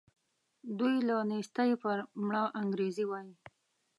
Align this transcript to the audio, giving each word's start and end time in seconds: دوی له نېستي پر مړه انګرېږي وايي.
دوی 0.79 0.95
له 1.07 1.15
نېستي 1.29 1.71
پر 1.83 1.97
مړه 2.25 2.43
انګرېږي 2.61 3.05
وايي. 3.07 3.33